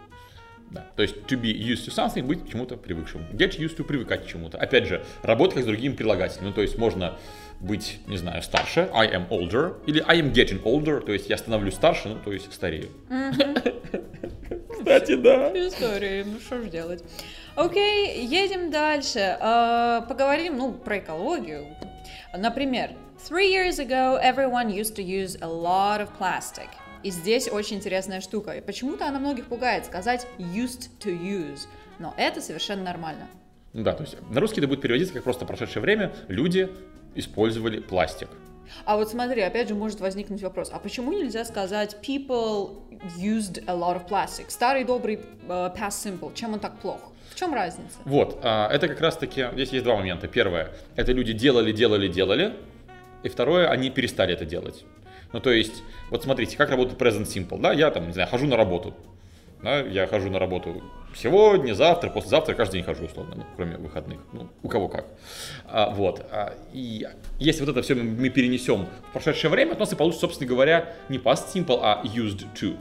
Да. 0.73 0.85
То 0.95 1.03
есть 1.03 1.15
to 1.27 1.39
be 1.39 1.53
used 1.53 1.87
to 1.87 1.93
something, 1.93 2.23
быть 2.23 2.43
к 2.45 2.49
чему-то 2.49 2.77
привыкшим. 2.77 3.21
Get 3.31 3.59
used 3.59 3.77
to 3.77 3.83
привыкать 3.83 4.25
к 4.25 4.27
чему-то. 4.27 4.57
Опять 4.57 4.87
же, 4.87 5.05
работать 5.21 5.55
как 5.55 5.63
с 5.63 5.67
другими 5.67 5.93
прилагательными. 5.93 6.49
Ну, 6.49 6.53
то 6.53 6.61
есть 6.61 6.77
можно 6.77 7.17
быть, 7.59 7.99
не 8.07 8.17
знаю, 8.17 8.41
старше, 8.41 8.89
I 8.93 9.07
am 9.07 9.29
older, 9.29 9.75
или 9.85 10.03
I 10.07 10.19
am 10.21 10.33
getting 10.33 10.61
older, 10.63 10.99
то 10.99 11.13
есть 11.13 11.29
я 11.29 11.37
становлюсь 11.37 11.75
старше, 11.75 12.09
ну, 12.09 12.15
то 12.15 12.33
есть 12.33 12.51
старею. 12.51 12.89
Кстати, 14.71 15.15
да. 15.15 15.51
История, 15.53 16.25
ну 16.25 16.39
что 16.39 16.61
ж 16.61 16.69
делать. 16.69 17.03
Окей, 17.55 18.25
едем 18.25 18.71
дальше. 18.71 19.37
А, 19.39 20.01
поговорим, 20.01 20.57
ну, 20.57 20.73
про 20.73 20.97
экологию. 20.97 21.67
Например, 22.35 22.89
three 23.29 23.53
years 23.53 23.77
ago 23.79 24.19
everyone 24.21 24.69
used 24.69 24.95
to 24.95 25.03
use 25.03 25.37
a 25.41 25.47
lot 25.47 26.01
of 26.01 26.09
plastic. 26.17 26.67
И 27.03 27.11
здесь 27.11 27.51
очень 27.51 27.77
интересная 27.77 28.21
штука. 28.21 28.55
Почему-то 28.65 29.07
она 29.07 29.19
многих 29.19 29.47
пугает 29.47 29.85
сказать 29.85 30.25
used 30.37 30.89
to 30.99 31.11
use. 31.11 31.67
Но 31.99 32.13
это 32.17 32.41
совершенно 32.41 32.83
нормально. 32.83 33.27
Да, 33.73 33.93
то 33.93 34.03
есть 34.03 34.15
на 34.29 34.39
русский 34.39 34.61
это 34.61 34.67
будет 34.67 34.81
переводиться 34.81 35.13
как 35.13 35.23
просто 35.23 35.45
прошедшее 35.45 35.81
время. 35.81 36.13
Люди 36.27 36.69
использовали 37.15 37.79
пластик. 37.79 38.29
А 38.85 38.97
вот 38.97 39.09
смотри, 39.09 39.41
опять 39.41 39.67
же 39.67 39.75
может 39.75 39.99
возникнуть 39.99 40.41
вопрос, 40.41 40.71
а 40.73 40.79
почему 40.79 41.11
нельзя 41.11 41.43
сказать 41.45 41.97
people 42.01 42.81
used 43.17 43.63
a 43.67 43.73
lot 43.73 43.97
of 43.97 44.07
plastic? 44.07 44.45
Старый 44.47 44.83
добрый 44.83 45.19
uh, 45.47 45.75
past 45.75 46.03
simple, 46.03 46.33
чем 46.33 46.53
он 46.53 46.59
так 46.59 46.79
плох? 46.79 47.11
В 47.29 47.35
чем 47.35 47.53
разница? 47.53 47.97
Вот, 48.05 48.43
uh, 48.43 48.69
это 48.69 48.87
как 48.87 49.01
раз 49.01 49.17
таки, 49.17 49.45
здесь 49.53 49.69
есть 49.69 49.83
два 49.83 49.95
момента. 49.97 50.27
Первое, 50.27 50.71
это 50.95 51.11
люди 51.11 51.33
делали, 51.33 51.71
делали, 51.71 52.07
делали. 52.07 52.53
И 53.23 53.29
второе, 53.29 53.69
они 53.69 53.89
перестали 53.89 54.33
это 54.33 54.45
делать. 54.45 54.85
Ну, 55.33 55.39
то 55.39 55.51
есть, 55.51 55.83
вот 56.09 56.23
смотрите, 56.23 56.55
как 56.55 56.69
работает 56.69 57.01
present 57.01 57.25
simple, 57.25 57.59
да, 57.59 57.73
я 57.73 57.91
там, 57.91 58.07
не 58.07 58.13
знаю, 58.13 58.29
хожу 58.29 58.47
на 58.47 58.55
работу, 58.55 58.93
да, 59.61 59.79
я 59.79 60.07
хожу 60.07 60.29
на 60.29 60.39
работу 60.39 60.81
сегодня, 61.15 61.73
завтра, 61.73 62.09
послезавтра, 62.09 62.53
каждый 62.53 62.73
день 62.77 62.83
хожу, 62.83 63.05
условно, 63.05 63.35
ну, 63.37 63.43
кроме 63.55 63.77
выходных. 63.77 64.19
Ну, 64.31 64.49
у 64.61 64.69
кого 64.69 64.87
как. 64.87 65.07
А, 65.65 65.89
вот. 65.89 66.25
А, 66.31 66.53
и 66.73 67.07
если 67.39 67.61
вот 67.61 67.69
это 67.69 67.81
все 67.81 67.95
мы 67.95 68.29
перенесем 68.29 68.87
в 69.09 69.13
прошедшее 69.13 69.49
время, 69.51 69.71
то 69.71 69.77
у 69.77 69.79
нас 69.81 69.93
и 69.93 69.95
получится, 69.95 70.27
собственно 70.27 70.49
говоря, 70.49 70.93
не 71.09 71.17
past 71.17 71.53
simple, 71.53 71.79
а 71.81 72.01
used 72.03 72.45
to. 72.59 72.77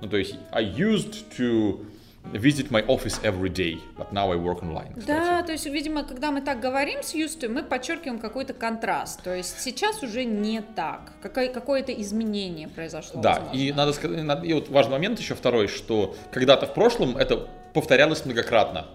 Ну, 0.00 0.08
то 0.08 0.16
есть, 0.16 0.34
I 0.50 0.64
used 0.64 1.24
to 1.38 1.84
visit 2.32 2.70
my 2.70 2.84
office 2.86 3.20
every 3.22 3.48
day, 3.48 3.78
but 3.96 4.12
now 4.12 4.30
I 4.30 4.36
work 4.36 4.62
online. 4.62 4.94
Кстати. 4.98 5.06
Да, 5.06 5.42
то 5.42 5.52
есть, 5.52 5.66
видимо, 5.66 6.04
когда 6.04 6.30
мы 6.30 6.40
так 6.42 6.60
говорим 6.60 7.02
с 7.02 7.14
to, 7.14 7.48
мы 7.48 7.62
подчеркиваем 7.62 8.18
какой-то 8.18 8.52
контраст. 8.52 9.22
То 9.22 9.34
есть 9.34 9.60
сейчас 9.60 10.02
уже 10.02 10.24
не 10.24 10.60
так. 10.60 11.12
Какое- 11.22 11.48
Какое-то 11.48 11.92
изменение 11.92 12.68
произошло. 12.68 13.20
Да, 13.20 13.34
возможно. 13.40 13.56
и 13.58 13.72
надо 13.72 13.92
сказать, 13.92 14.44
и 14.44 14.52
вот 14.54 14.68
важный 14.68 14.92
момент 14.92 15.18
еще 15.18 15.34
второй, 15.34 15.66
что 15.66 16.14
когда-то 16.30 16.66
в 16.66 16.74
прошлом 16.74 17.16
это 17.16 17.48
повторялось 17.74 18.24
многократно. 18.24 18.86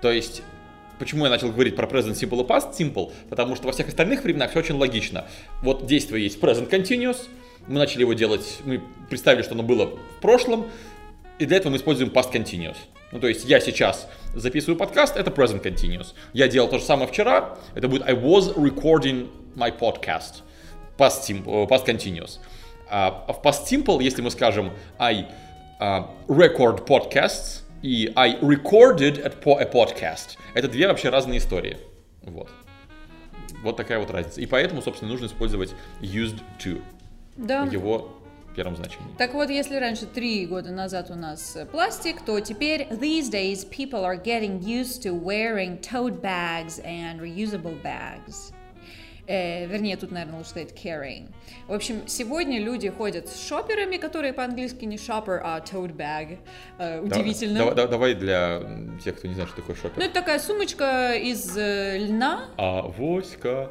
То 0.00 0.12
есть, 0.12 0.42
почему 0.98 1.24
я 1.24 1.30
начал 1.30 1.50
говорить 1.50 1.74
про 1.76 1.86
present 1.86 2.12
simple 2.12 2.44
и 2.44 2.46
past 2.46 2.72
simple? 2.78 3.12
Потому 3.28 3.56
что 3.56 3.66
во 3.66 3.72
всех 3.72 3.88
остальных 3.88 4.22
временах 4.22 4.50
все 4.50 4.60
очень 4.60 4.76
логично. 4.76 5.26
Вот 5.62 5.86
действие 5.86 6.22
есть 6.24 6.38
present 6.40 6.70
continuous, 6.70 7.26
мы 7.66 7.78
начали 7.78 8.02
его 8.02 8.12
делать, 8.12 8.60
мы 8.64 8.80
представили, 9.10 9.42
что 9.42 9.54
оно 9.54 9.62
было 9.62 9.86
в 9.86 10.20
прошлом, 10.20 10.70
и 11.38 11.46
для 11.46 11.56
этого 11.56 11.72
мы 11.72 11.76
используем 11.76 12.10
past 12.10 12.32
continuous. 12.32 12.76
Ну, 13.12 13.20
то 13.20 13.28
есть 13.28 13.44
я 13.44 13.60
сейчас 13.60 14.08
записываю 14.34 14.76
подкаст, 14.76 15.16
это 15.16 15.30
present 15.30 15.62
continuous. 15.62 16.14
Я 16.32 16.48
делал 16.48 16.68
то 16.68 16.78
же 16.78 16.84
самое 16.84 17.08
вчера, 17.08 17.56
это 17.74 17.88
будет 17.88 18.02
I 18.06 18.14
was 18.14 18.54
recording 18.54 19.30
my 19.56 19.76
podcast. 19.76 20.42
Past, 20.98 21.22
simple, 21.26 21.66
past 21.68 21.86
continuous. 21.86 22.38
А 22.90 23.32
в 23.32 23.40
past 23.42 23.66
simple, 23.70 24.02
если 24.02 24.20
мы 24.20 24.30
скажем 24.30 24.72
I 24.98 25.26
а, 25.78 26.10
record 26.26 26.86
podcasts 26.86 27.62
и 27.82 28.12
I 28.16 28.38
recorded 28.40 29.24
a 29.24 29.30
po- 29.30 29.58
a 29.58 29.64
podcast, 29.64 30.36
это 30.54 30.68
две 30.68 30.88
вообще 30.88 31.08
разные 31.08 31.38
истории. 31.38 31.78
Вот. 32.22 32.50
Вот 33.62 33.76
такая 33.76 33.98
вот 33.98 34.10
разница. 34.10 34.40
И 34.40 34.46
поэтому, 34.46 34.82
собственно, 34.82 35.10
нужно 35.10 35.26
использовать 35.26 35.74
used 36.00 36.40
to 36.58 36.82
Да. 37.36 37.64
В 38.52 38.54
первом 38.54 38.76
значении. 38.76 39.08
Так 39.18 39.34
вот, 39.34 39.50
если 39.50 39.76
раньше 39.76 40.06
три 40.06 40.46
года 40.46 40.70
назад 40.70 41.10
у 41.10 41.14
нас 41.14 41.56
э, 41.56 41.66
пластик, 41.66 42.22
то 42.24 42.40
теперь 42.40 42.86
these 42.90 43.30
days 43.30 43.68
people 43.68 44.04
are 44.04 44.20
getting 44.22 44.60
used 44.60 45.02
to 45.02 45.12
wearing 45.12 45.78
tote 45.80 46.20
bags 46.20 46.80
and 46.84 47.20
reusable 47.20 47.80
bags. 47.82 48.52
Э, 49.30 49.66
вернее, 49.66 49.98
тут, 49.98 50.10
наверное, 50.10 50.38
лучше 50.38 50.50
сказать 50.50 50.72
carrying. 50.72 51.28
В 51.66 51.74
общем, 51.74 52.00
сегодня 52.06 52.58
люди 52.58 52.88
ходят 52.88 53.28
с 53.28 53.46
шоперами, 53.46 53.98
которые 53.98 54.32
по-английски 54.32 54.86
не 54.86 54.96
shopper, 54.96 55.38
а 55.44 55.60
tote 55.60 55.94
bag. 55.94 56.38
Э, 56.78 57.00
удивительно. 57.00 57.58
Давай, 57.58 57.74
давай- 57.74 57.90
давай 57.90 58.14
для 58.14 58.62
тех, 59.04 59.18
кто 59.18 59.28
не 59.28 59.34
знает, 59.34 59.50
что 59.50 59.60
такое 59.60 59.76
шопер. 59.76 59.98
Ну, 59.98 60.04
это 60.04 60.14
такая 60.14 60.38
сумочка 60.38 61.12
из 61.12 61.54
э, 61.58 61.98
льна, 61.98 62.46
А 62.56 62.80
Воська. 62.82 63.70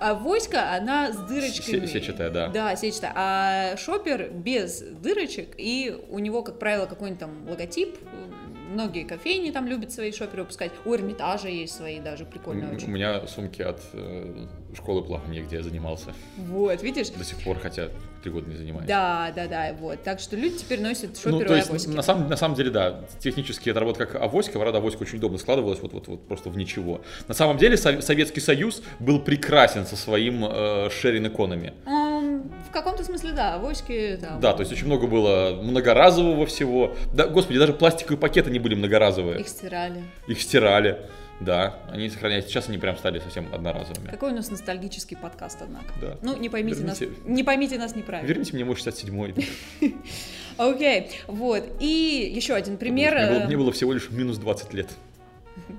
А 0.00 0.14
воська, 0.14 0.76
она 0.76 1.12
с 1.12 1.16
дырочками. 1.16 1.86
Се- 1.86 1.86
сетчатая, 1.86 2.30
да. 2.30 2.48
Да, 2.48 2.76
сетчатая. 2.76 3.12
А 3.14 3.76
шопер 3.76 4.30
без 4.30 4.80
дырочек, 4.80 5.54
и 5.58 5.96
у 6.10 6.18
него, 6.18 6.42
как 6.42 6.58
правило, 6.58 6.86
какой-нибудь 6.86 7.20
там 7.20 7.48
логотип. 7.48 7.98
Многие 8.68 9.04
кофейни 9.04 9.50
там 9.50 9.66
любят 9.66 9.92
свои 9.92 10.12
шоперы 10.12 10.42
выпускать. 10.42 10.70
У 10.84 10.94
Эрмитажа 10.94 11.48
есть 11.48 11.74
свои 11.74 12.00
даже, 12.00 12.24
прикольные 12.26 12.66
М, 12.66 12.72
У 12.72 12.76
очень. 12.76 12.88
меня 12.88 13.26
сумки 13.26 13.62
от 13.62 13.80
э, 13.94 14.46
школы 14.76 15.02
плавания, 15.02 15.40
где 15.42 15.56
я 15.56 15.62
занимался 15.62 16.12
Вот, 16.36 16.82
видишь? 16.82 17.08
до 17.08 17.24
сих 17.24 17.42
пор, 17.42 17.58
хотя 17.58 17.88
три 18.22 18.30
года 18.32 18.50
не 18.50 18.56
занимаюсь. 18.56 18.86
Да, 18.86 19.32
да, 19.34 19.46
да, 19.46 19.72
вот. 19.80 20.02
Так 20.02 20.20
что 20.20 20.36
люди 20.36 20.58
теперь 20.58 20.80
носят 20.82 21.16
шоперы 21.16 21.38
Ну, 21.38 21.46
то 21.46 21.54
есть, 21.56 21.70
авоськи. 21.70 21.88
на 21.90 22.02
самом, 22.02 22.28
на 22.28 22.36
самом 22.36 22.56
деле, 22.56 22.70
да, 22.70 23.04
технически 23.20 23.70
это 23.70 23.80
работа 23.80 24.04
как 24.06 24.20
авоська, 24.20 24.58
правда, 24.58 24.78
авоська 24.78 25.02
очень 25.02 25.18
удобно 25.18 25.38
складывалась, 25.38 25.80
вот, 25.80 25.92
вот, 25.94 26.08
вот 26.08 26.26
просто 26.28 26.50
в 26.50 26.56
ничего. 26.58 27.00
На 27.26 27.34
самом 27.34 27.56
деле, 27.56 27.76
Сов- 27.76 28.02
Советский 28.02 28.40
Союз 28.40 28.82
был 28.98 29.20
прекрасен 29.20 29.86
со 29.86 29.96
своим 29.96 30.44
э, 30.44 30.88
sharing-экономи. 30.88 31.72
М, 31.86 31.97
В 32.66 32.70
каком-то 32.70 33.04
смысле, 33.04 33.32
да, 33.32 33.54
авоськи, 33.54 34.18
да. 34.20 34.38
Да, 34.40 34.52
то 34.52 34.60
есть 34.60 34.72
очень 34.72 34.86
много 34.86 35.06
было 35.06 35.58
многоразового 35.62 36.46
всего. 36.46 36.94
Да, 37.12 37.26
господи, 37.26 37.58
даже 37.58 37.72
пластиковые 37.72 38.18
пакеты 38.18 38.50
не 38.50 38.58
были 38.58 38.74
многоразовые. 38.74 39.40
Их 39.40 39.48
стирали. 39.48 40.02
Их 40.26 40.40
стирали. 40.40 40.98
Да, 41.40 41.78
они 41.90 42.10
сохраняются. 42.10 42.50
Сейчас 42.50 42.68
они 42.68 42.78
прям 42.78 42.96
стали 42.96 43.20
совсем 43.20 43.46
одноразовыми. 43.54 44.08
Какой 44.10 44.32
у 44.32 44.34
нас 44.34 44.50
ностальгический 44.50 45.16
подкаст, 45.16 45.58
однако. 45.60 45.86
Да. 46.00 46.16
Ну, 46.20 46.36
не 46.36 46.48
поймите 46.48 46.82
нас, 46.82 47.00
Верните- 47.00 47.20
не 47.26 47.44
поймите 47.44 47.78
нас 47.78 47.94
неправильно. 47.94 48.28
Верните 48.28 48.54
мне 48.54 48.64
мой 48.64 48.74
67-й. 48.74 49.46
Окей, 50.56 51.10
вот. 51.28 51.64
И 51.78 52.32
еще 52.34 52.54
один 52.54 52.76
пример. 52.76 53.14
Мне 53.14 53.26
было, 53.28 53.38
э, 53.38 53.46
мне 53.46 53.56
было 53.56 53.72
всего 53.72 53.92
лишь 53.92 54.10
минус 54.10 54.38
20 54.38 54.74
лет. 54.74 54.88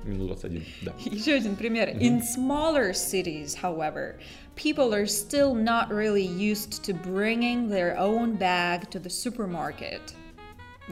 Минус 0.04 0.28
21, 0.28 0.66
да. 0.82 0.94
Еще 1.06 1.34
один 1.34 1.56
пример. 1.56 1.90
In 1.90 2.22
smaller 2.22 2.94
cities, 2.94 3.56
however, 3.62 4.20
people 4.56 4.94
are 4.94 5.08
still 5.08 5.54
not 5.54 5.90
really 5.90 6.26
used 6.26 6.84
to 6.84 6.94
bringing 6.94 7.70
their 7.70 7.98
own 7.98 8.36
bag 8.36 8.90
to 8.92 9.00
the 9.00 9.10
supermarket. 9.10 10.02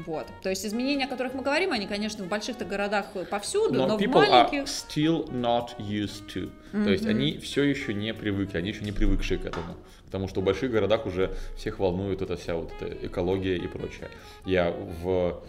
Вот. 0.06 0.28
То 0.44 0.50
есть 0.50 0.64
изменения, 0.66 1.06
о 1.06 1.08
которых 1.08 1.34
мы 1.34 1.42
говорим, 1.42 1.72
они, 1.72 1.88
конечно, 1.88 2.24
в 2.24 2.28
больших-то 2.28 2.66
городах 2.66 3.08
повсюду, 3.32 3.74
но, 3.74 3.88
Но 3.88 3.98
в 3.98 4.02
people 4.02 4.24
are 4.24 4.30
маленьких... 4.30 4.68
still 4.68 5.28
not 5.32 5.76
used 5.80 6.28
to. 6.34 6.52
То 6.72 6.92
есть 6.92 7.06
они 7.06 7.38
все 7.40 7.64
еще 7.64 7.94
не 7.94 8.14
привыкли, 8.14 8.60
они 8.60 8.70
еще 8.70 8.84
не 8.84 8.92
привыкшие 8.92 9.40
к 9.40 9.46
этому. 9.46 9.76
Потому 10.06 10.28
что 10.28 10.42
в 10.42 10.44
больших 10.44 10.72
городах 10.72 11.06
уже 11.06 11.36
всех 11.58 11.80
волнует 11.80 12.22
эта 12.22 12.38
вся 12.38 12.56
вот 12.56 12.72
эта 12.80 13.08
экология 13.08 13.58
и 13.58 13.68
прочее. 13.68 14.10
Я 14.46 14.72
в 14.72 15.42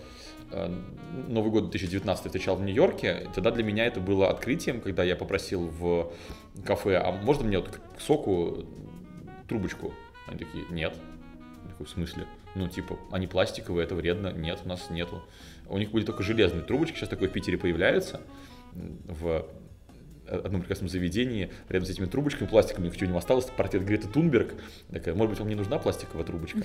Новый 0.50 1.50
год 1.50 1.71
2019 1.71 2.26
встречал 2.26 2.57
в 2.57 2.62
Нью-Йорке, 2.62 3.28
тогда 3.35 3.50
для 3.50 3.62
меня 3.62 3.87
это 3.87 4.00
было 4.00 4.31
открытием, 4.31 4.81
когда 4.81 5.05
я 5.05 5.14
попросил 5.17 5.69
в 5.69 6.12
кафе, 6.64 6.97
а 6.97 7.12
можно 7.12 7.45
мне 7.45 7.59
вот 7.59 7.69
к 7.69 8.00
соку 8.00 8.64
трубочку? 9.47 9.93
Они 10.26 10.38
такие, 10.38 10.64
нет. 10.71 10.97
Я 11.64 11.71
такой, 11.71 11.87
в 11.87 11.90
смысле? 11.90 12.26
Ну, 12.55 12.69
типа, 12.69 12.99
они 13.11 13.26
пластиковые, 13.26 13.85
это 13.85 13.95
вредно. 13.95 14.33
Нет, 14.33 14.61
у 14.64 14.69
нас 14.69 14.90
нету. 14.90 15.23
У 15.67 15.76
них 15.78 15.90
были 15.90 16.05
только 16.05 16.23
железные 16.23 16.62
трубочки, 16.62 16.97
сейчас 16.97 17.09
такое 17.09 17.28
в 17.28 17.33
Питере 17.33 17.59
появляется. 17.59 18.21
В 18.73 19.47
одном 20.26 20.61
прекрасном 20.61 20.88
заведении 20.88 21.50
рядом 21.69 21.87
с 21.87 21.90
этими 21.90 22.07
трубочками 22.07 22.49
пластиковыми, 22.49 22.90
у 22.90 23.05
него 23.07 23.19
осталось 23.19 23.47
портрет 23.47 23.85
Греты 23.85 24.09
Тунберг. 24.09 24.55
Такая, 24.90 25.14
может 25.14 25.31
быть, 25.31 25.40
вам 25.40 25.49
не 25.49 25.55
нужна 25.55 25.78
пластиковая 25.78 26.25
трубочка? 26.25 26.61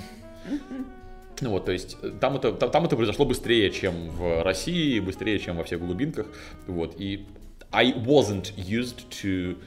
Ну 1.42 1.50
вот, 1.50 1.66
то 1.66 1.72
есть 1.72 1.98
э, 2.02 2.12
там 2.20 2.36
это, 2.36 2.52
там, 2.54 2.72
там 2.72 2.86
это 2.86 2.96
произошло 2.96 3.26
быстрее, 3.26 3.72
чем 3.72 4.10
в 4.10 4.44
России, 4.44 5.00
быстрее, 5.00 5.40
чем 5.40 5.58
во 5.58 5.64
всех 5.64 5.80
глубинках. 5.80 6.28
Вот, 6.68 6.96
и 7.00 7.26
I 7.72 7.92
wasn't 7.94 8.54
used 8.56 9.08
to 9.22 9.58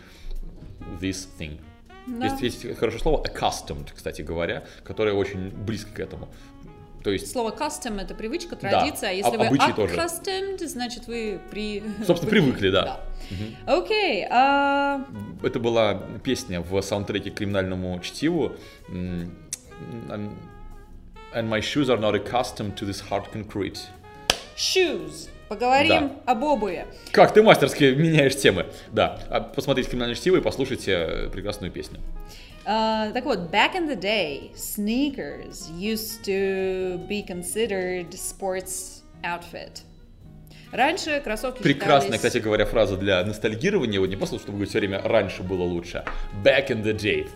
this 1.01 1.29
thing. 1.39 1.59
Да. 2.07 2.27
Есть, 2.27 2.43
есть 2.43 2.79
хорошее 2.79 3.03
слово 3.03 3.25
accustomed, 3.25 3.89
кстати 3.95 4.23
говоря, 4.23 4.65
которое 4.85 5.13
очень 5.15 5.51
близко 5.51 5.91
к 5.93 6.01
этому. 6.01 6.29
То 7.03 7.13
есть, 7.13 7.31
Слово 7.31 7.53
custom 7.53 8.01
это 8.01 8.17
привычка, 8.17 8.57
традиция. 8.57 9.11
а 9.11 9.13
Если 9.13 9.37
вы 9.37 9.47
обычай 9.47 9.73
тоже. 9.75 9.95
accustomed, 9.95 10.67
значит 10.67 11.07
вы 11.07 11.39
при... 11.53 11.85
собственно, 12.05 12.31
привыкли, 12.31 12.71
да. 12.71 13.01
Окей. 13.65 14.27
а, 14.29 15.05
Это 15.41 15.61
была 15.61 16.03
песня 16.25 16.61
в 16.61 16.83
саундтреке 16.83 17.31
к 17.31 17.35
криминальному 17.35 18.01
чтиву. 18.01 18.57
And 21.37 21.51
my 21.51 21.61
shoes 21.61 21.91
are 21.91 21.99
not 21.99 22.15
accustomed 22.15 22.77
to 22.79 22.87
this 22.87 23.01
hard 23.11 23.31
concrete. 23.31 23.79
Shoes. 24.57 25.29
Поговорим 25.51 25.89
Да. 26.27 26.33
об 26.33 26.43
обуви. 26.45 26.87
Как 27.13 27.35
ты 27.35 27.43
мастерски 27.43 27.85
меняешь 27.95 28.35
темы. 28.37 28.65
Да, 28.91 29.21
а 29.29 29.41
посмотрите 29.41 29.91
криминальное 29.91 30.17
чтиво 30.17 30.39
и 30.39 30.41
послушайте 30.41 30.93
э, 30.93 31.29
прекрасную 31.29 31.71
песню. 31.71 32.01
А, 32.65 33.11
так 33.13 33.27
вот, 33.27 33.51
back 33.53 33.75
in 33.75 33.87
the 33.87 34.01
day, 34.01 34.51
sneakers 34.55 35.71
used 35.79 36.25
to 36.25 37.07
be 37.07 37.23
considered 37.25 38.09
sports 38.13 39.03
outfit. 39.23 39.83
Раньше 40.73 41.21
кроссовки 41.21 41.63
Прекрасная, 41.63 42.13
считались- 42.13 42.17
кстати 42.17 42.39
говоря, 42.39 42.65
фраза 42.65 42.97
для 42.97 43.23
ностальгирования. 43.25 44.01
Вот 44.01 44.09
не 44.09 44.17
просто, 44.17 44.39
чтобы 44.39 44.53
говорить 44.55 44.71
все 44.71 44.79
время 44.81 45.01
«раньше 45.05 45.43
было 45.45 45.63
лучше». 45.63 46.03
Back 46.43 46.71
in 46.71 46.83
the 46.83 46.93
day. 46.93 47.29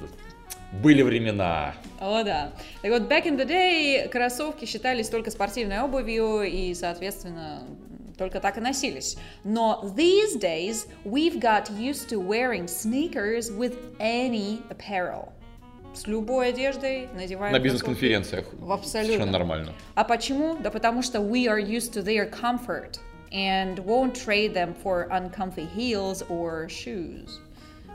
Были 0.73 1.03
времена. 1.03 1.75
О, 1.99 2.23
да. 2.23 2.53
Так 2.83 2.91
вот, 2.93 3.03
back 3.03 3.25
in 3.27 3.37
the 3.37 3.47
day 3.47 4.09
кроссовки 4.09 4.65
считались 4.65 5.09
только 5.09 5.31
спортивной 5.31 5.81
обувью 5.81 6.43
и, 6.43 6.73
соответственно, 6.75 7.65
только 8.17 8.41
так 8.41 8.59
и 8.59 8.61
носились. 8.61 9.17
Но 9.45 9.81
these 9.97 10.39
days 10.39 10.87
we've 11.05 11.41
got 11.41 11.71
used 11.71 12.09
to 12.11 12.21
wearing 12.21 12.67
sneakers 12.67 13.50
with 13.50 13.75
any 13.99 14.62
apparel. 14.71 15.31
С 15.93 16.07
любой 16.07 16.50
одеждой 16.50 17.09
надеваем 17.15 17.53
На 17.53 17.59
бизнес-конференциях. 17.59 18.47
Абсолютно. 18.62 18.87
Совершенно 18.87 19.33
нормально. 19.33 19.73
А 19.97 20.05
почему? 20.05 20.57
Да 20.61 20.71
потому 20.71 21.03
что 21.03 21.19
we 21.19 21.47
are 21.47 21.59
used 21.59 21.93
to 21.95 22.03
their 22.03 22.31
comfort 22.31 23.00
and 23.33 23.79
won't 23.81 24.15
trade 24.15 24.55
them 24.55 24.75
for 24.85 25.09
uncomfy 25.11 25.67
heels 25.75 26.23
or 26.29 26.69
shoes. 26.69 27.41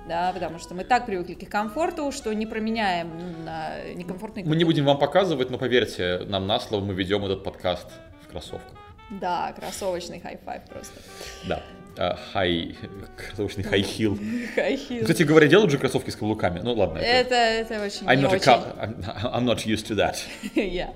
Да, 0.07 0.31
потому 0.33 0.59
что 0.59 0.75
мы 0.75 0.83
так 0.83 1.05
привыкли 1.07 1.33
к 1.33 1.41
их 1.43 1.49
комфорту, 1.49 2.11
что 2.11 2.31
не 2.33 2.45
променяем 2.45 3.43
на 3.43 3.83
некомфортный 3.95 4.43
Мы 4.43 4.55
не 4.55 4.63
будем 4.63 4.85
вам 4.85 4.99
показывать, 4.99 5.49
но 5.49 5.57
поверьте, 5.57 6.19
нам 6.27 6.45
на 6.45 6.59
слово 6.59 6.83
мы 6.85 6.93
ведем 6.93 7.25
этот 7.25 7.43
подкаст 7.43 7.87
в 8.23 8.27
кроссовках. 8.29 8.71
Да, 9.09 9.51
кроссовочный 9.53 10.19
high 10.19 10.41
five 10.41 10.63
просто. 10.69 10.99
Да. 11.47 11.63
а, 11.97 12.17
high, 12.33 12.75
кроссовочный. 13.17 13.63
High 13.63 13.81
heel. 13.83 15.01
Кстати 15.01 15.23
говоря, 15.23 15.47
делают 15.47 15.71
же 15.71 15.77
кроссовки 15.79 16.09
с 16.11 16.15
каблуками. 16.15 16.59
Ну 16.63 16.73
ладно. 16.73 16.99
это- 16.99 17.33
Это, 17.35 17.73
это 17.75 17.85
очень 17.85 18.05
I'm 18.07 18.21
not, 18.21 18.25
a 18.25 18.35
очень. 18.35 18.51
cou- 18.51 19.33
I'm, 19.33 19.43
not 19.43 19.65
used 19.65 19.87
to 19.87 19.95
that. 19.95 20.17
Yeah. 20.55 20.93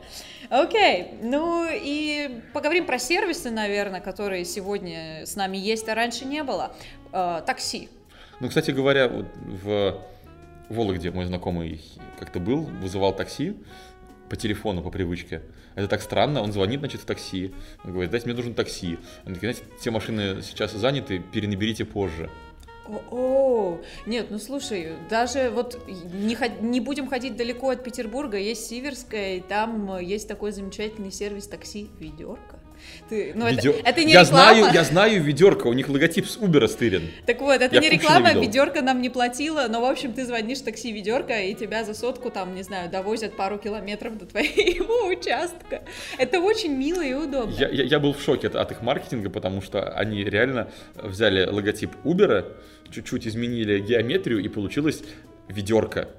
Окей, 0.51 1.13
ну 1.21 1.67
и 1.71 2.41
поговорим 2.53 2.85
про 2.87 2.97
сервисы, 2.97 3.51
наверное, 3.51 4.01
которые 4.01 4.45
сегодня 4.45 5.23
с 5.25 5.35
нами 5.35 5.57
есть, 5.57 5.87
а 5.87 5.93
раньше 5.95 6.25
не 6.25 6.41
было. 6.43 6.73
Э, 7.11 7.41
такси. 7.45 7.89
Ну, 8.39 8.47
кстати 8.47 8.71
говоря, 8.71 9.07
вот 9.07 9.25
в 9.63 10.01
Вологде 10.69 11.11
мой 11.11 11.25
знакомый 11.25 11.81
как-то 12.19 12.39
был, 12.39 12.63
вызывал 12.63 13.13
такси 13.15 13.55
по 14.29 14.35
телефону, 14.35 14.81
по 14.83 14.91
привычке. 14.91 15.41
Это 15.75 15.87
так 15.87 16.01
странно, 16.01 16.41
он 16.41 16.51
звонит, 16.51 16.79
значит, 16.79 17.01
в 17.01 17.05
такси, 17.05 17.53
он 17.83 17.91
говорит, 17.91 18.11
дайте, 18.11 18.27
мне 18.27 18.35
нужен 18.35 18.53
такси. 18.53 18.99
Они 19.25 19.35
такие, 19.35 19.53
знаете, 19.53 19.63
все 19.79 19.91
машины 19.91 20.41
сейчас 20.41 20.73
заняты, 20.73 21.19
перенаберите 21.19 21.85
позже. 21.85 22.29
О, 23.11 23.79
нет, 24.07 24.27
ну 24.31 24.39
слушай, 24.39 24.93
даже 25.09 25.51
вот 25.51 25.79
не, 25.87 26.37
не 26.61 26.79
будем 26.79 27.07
ходить 27.07 27.35
далеко 27.35 27.69
от 27.69 27.83
Петербурга, 27.83 28.37
есть 28.37 28.67
Сиверская, 28.67 29.35
и 29.35 29.41
там 29.41 29.91
э, 29.93 30.03
есть 30.03 30.27
такой 30.27 30.51
замечательный 30.51 31.11
сервис 31.11 31.47
такси 31.47 31.89
«Ведерко». 31.99 32.58
Ты, 33.09 33.33
ну, 33.35 33.45
это- 33.45 33.55
Ведё- 33.67 33.75
это, 33.83 34.03
не 34.03 34.11
я 34.13 34.21
реклама. 34.21 34.25
знаю, 34.53 34.73
я 34.73 34.83
знаю 34.83 35.23
ведерко, 35.23 35.67
у 35.67 35.73
них 35.73 35.89
логотип 35.89 36.27
с 36.27 36.37
Uber 36.37 36.67
стырен. 36.67 37.03
Так 37.25 37.41
вот, 37.41 37.61
это 37.61 37.73
Я 37.75 37.81
не 37.81 37.89
реклама, 37.89 38.29
видел. 38.29 38.41
ведерко 38.41 38.81
нам 38.81 39.01
не 39.01 39.09
платила, 39.09 39.67
но, 39.69 39.81
в 39.81 39.85
общем, 39.85 40.13
ты 40.13 40.25
звонишь 40.25 40.59
в 40.59 40.63
такси 40.63 40.91
ведерко, 40.91 41.39
и 41.41 41.53
тебя 41.53 41.83
за 41.83 41.93
сотку, 41.93 42.29
там, 42.29 42.55
не 42.55 42.63
знаю, 42.63 42.89
довозят 42.89 43.35
пару 43.35 43.57
километров 43.57 44.17
до 44.17 44.25
твоего 44.25 45.07
участка. 45.07 45.83
Это 46.17 46.39
очень 46.39 46.73
мило 46.75 47.01
и 47.01 47.13
удобно. 47.13 47.53
Я, 47.57 47.69
я- 47.69 47.83
я 47.83 47.99
был 47.99 48.13
в 48.13 48.21
шоке 48.21 48.47
от, 48.47 48.55
от 48.55 48.71
их 48.71 48.81
маркетинга, 48.81 49.29
потому 49.29 49.61
что 49.61 49.89
они 49.93 50.23
реально 50.23 50.69
взяли 50.95 51.45
логотип 51.45 51.91
Uber, 52.03 52.45
чуть-чуть 52.91 53.27
изменили 53.27 53.79
геометрию, 53.79 54.39
и 54.39 54.47
получилось 54.47 55.01
ведерко. 55.47 56.09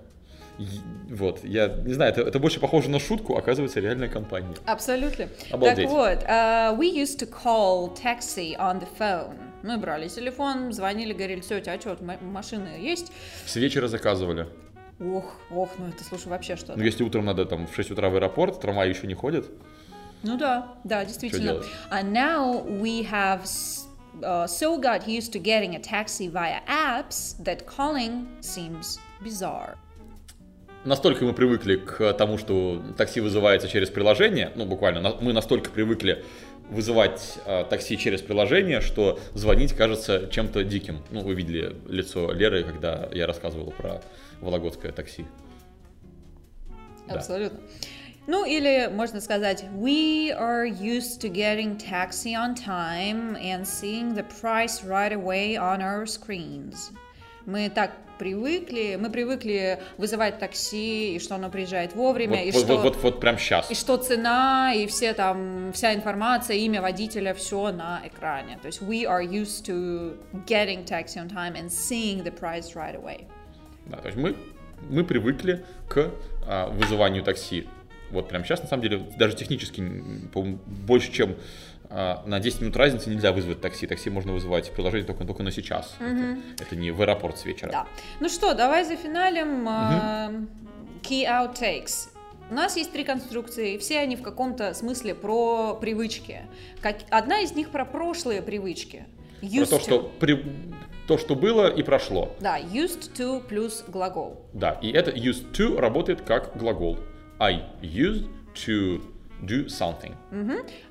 Вот, 1.08 1.44
я 1.44 1.68
не 1.68 1.94
знаю, 1.94 2.12
это, 2.12 2.22
это 2.22 2.38
больше 2.38 2.60
похоже 2.60 2.90
на 2.90 3.00
шутку, 3.00 3.36
оказывается, 3.36 3.80
реальная 3.80 4.08
компания. 4.08 4.54
Абсолютно. 4.66 5.28
Обалдеть. 5.50 5.86
Так 5.86 5.90
вот, 5.90 6.24
uh, 6.24 6.78
we 6.78 6.92
used 6.94 7.18
to 7.18 7.28
call 7.28 7.94
taxi 7.94 8.56
on 8.56 8.80
the 8.80 8.88
phone. 8.98 9.36
Мы 9.62 9.76
брали 9.76 10.08
телефон, 10.08 10.72
звонили, 10.72 11.12
говорили, 11.12 11.40
тетя, 11.40 11.72
а 11.72 11.80
что, 11.80 11.98
машины 12.22 12.68
есть? 12.78 13.12
С 13.46 13.56
вечера 13.56 13.88
заказывали. 13.88 14.46
Ох, 15.00 15.36
ох, 15.50 15.70
ну 15.78 15.88
это, 15.88 16.04
слушай, 16.04 16.28
вообще 16.28 16.56
что-то. 16.56 16.78
Ну, 16.78 16.84
если 16.84 17.02
утром 17.02 17.24
надо 17.24 17.46
там 17.46 17.66
в 17.66 17.74
6 17.74 17.90
утра 17.90 18.10
в 18.10 18.16
аэропорт, 18.16 18.60
трамвай 18.60 18.88
еще 18.90 19.06
не 19.06 19.14
ходит. 19.14 19.50
Ну 20.22 20.36
да, 20.36 20.74
да, 20.84 21.04
действительно. 21.04 21.62
And 21.90 22.12
now 22.12 22.62
we 22.66 23.02
have 23.10 23.42
uh, 24.22 24.46
so 24.46 24.78
got 24.78 25.08
used 25.08 25.32
to 25.32 25.38
getting 25.38 25.74
a 25.74 25.78
taxi 25.78 26.28
via 26.28 26.60
apps 26.66 27.34
that 27.42 27.66
calling 27.66 28.26
seems 28.40 28.98
bizarre. 29.22 29.76
Настолько 30.84 31.26
мы 31.26 31.34
привыкли 31.34 31.76
к 31.76 32.12
тому, 32.14 32.38
что 32.38 32.82
такси 32.96 33.20
вызывается 33.20 33.68
через 33.68 33.90
приложение, 33.90 34.50
ну, 34.54 34.64
буквально, 34.64 35.14
мы 35.20 35.34
настолько 35.34 35.70
привыкли 35.70 36.24
вызывать 36.70 37.38
э, 37.44 37.64
такси 37.68 37.98
через 37.98 38.22
приложение, 38.22 38.80
что 38.80 39.18
звонить 39.34 39.74
кажется 39.74 40.28
чем-то 40.30 40.64
диким. 40.64 41.02
Ну, 41.10 41.22
вы 41.22 41.34
видели 41.34 41.76
лицо 41.86 42.32
Леры, 42.32 42.64
когда 42.64 43.08
я 43.12 43.26
рассказывал 43.26 43.72
про 43.72 44.00
вологодское 44.40 44.92
такси. 44.92 45.26
Да. 47.08 47.16
Абсолютно. 47.16 47.60
Ну 48.26 48.44
или 48.46 48.88
можно 48.90 49.20
сказать, 49.20 49.64
we 49.74 50.30
are 50.30 50.64
used 50.64 51.20
to 51.20 51.28
getting 51.28 51.76
taxi 51.76 52.34
on 52.34 52.54
time 52.54 53.36
and 53.36 53.66
seeing 53.66 54.14
the 54.14 54.24
price 54.40 54.84
right 54.84 55.12
away 55.12 55.56
on 55.56 55.82
our 55.82 56.06
screens. 56.06 56.92
Мы 57.50 57.68
так 57.68 57.90
привыкли, 58.20 58.96
мы 59.00 59.10
привыкли 59.10 59.80
вызывать 59.98 60.38
такси, 60.38 61.16
и 61.16 61.18
что 61.18 61.34
оно 61.34 61.50
приезжает 61.50 61.96
вовремя, 61.96 62.36
Вот, 62.36 62.46
и 62.46 62.50
вот, 62.52 62.64
что... 62.64 62.76
вот, 62.76 62.84
вот, 62.84 63.02
вот 63.02 63.20
прям 63.20 63.38
сейчас. 63.38 63.68
И 63.72 63.74
что 63.74 63.96
цена, 63.96 64.72
и 64.72 64.86
все 64.86 65.14
там, 65.14 65.72
вся 65.72 65.94
информация, 65.94 66.56
имя 66.58 66.80
водителя, 66.80 67.34
все 67.34 67.72
на 67.72 68.02
экране. 68.04 68.56
То 68.62 68.66
есть 68.66 68.82
we 68.82 69.04
are 69.04 69.24
used 69.24 69.66
to 69.66 70.16
getting 70.46 70.84
taxi 70.84 71.18
on 71.18 71.28
time 71.28 71.56
and 71.56 71.68
seeing 71.68 72.22
the 72.22 72.32
price 72.32 72.76
right 72.76 72.94
away. 72.94 73.26
Да, 73.86 73.96
то 73.96 74.06
есть 74.06 74.16
мы, 74.16 74.36
мы 74.88 75.02
привыкли 75.02 75.64
к 75.88 76.12
а, 76.46 76.68
вызыванию 76.68 77.24
такси. 77.24 77.66
Вот 78.10 78.28
прямо 78.28 78.44
сейчас, 78.44 78.62
на 78.62 78.68
самом 78.68 78.82
деле, 78.82 78.98
даже 79.16 79.36
технически, 79.36 79.80
больше, 79.80 81.12
чем 81.12 81.36
а, 81.88 82.22
на 82.26 82.38
10 82.38 82.60
минут 82.62 82.76
разницы 82.76 83.10
нельзя 83.10 83.32
вызвать 83.32 83.60
такси. 83.60 83.86
Такси 83.86 84.10
можно 84.10 84.32
вызывать 84.32 84.68
в 84.68 84.72
приложении 84.72 85.04
только, 85.04 85.24
только 85.24 85.42
на 85.42 85.50
сейчас. 85.50 85.96
Это, 85.98 86.38
это 86.60 86.76
не 86.76 86.92
в 86.92 87.00
аэропорт 87.02 87.38
с 87.38 87.44
вечера. 87.44 87.70
Да. 87.70 87.86
Ну 88.20 88.28
что, 88.28 88.54
давай 88.54 88.84
за 88.84 88.96
финалем 88.96 89.68
э, 89.68 90.46
key 91.02 91.24
outtakes. 91.24 92.10
У 92.50 92.54
нас 92.54 92.76
есть 92.76 92.92
три 92.92 93.04
конструкции, 93.04 93.78
все 93.78 93.98
они 93.98 94.16
в 94.16 94.22
каком-то 94.22 94.74
смысле 94.74 95.14
про 95.14 95.74
привычки. 95.74 96.42
Как... 96.80 96.96
Одна 97.10 97.40
из 97.40 97.54
них 97.54 97.70
про 97.70 97.84
прошлые 97.84 98.42
привычки. 98.42 99.06
Про 99.40 99.46
Used 99.46 99.70
то, 99.70 99.76
to. 99.76 99.82
что, 99.82 100.12
при- 100.20 100.44
то, 101.06 101.18
что 101.18 101.34
было 101.34 101.68
и 101.68 101.82
прошло. 101.82 102.34
Да, 102.40 102.58
used 102.60 103.12
to 103.16 103.40
плюс 103.46 103.84
глагол. 103.88 104.44
Да, 104.52 104.78
и 104.82 104.90
это 104.90 105.10
used 105.10 105.52
to 105.52 105.76
работает 105.78 106.22
как 106.22 106.56
глагол. 106.56 106.98
I 107.40 107.62
used 107.82 108.28
to 108.66 109.00
do 109.42 109.66
something. 109.68 110.14